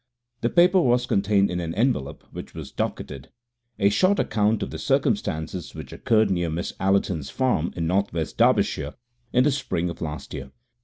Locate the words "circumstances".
4.79-5.75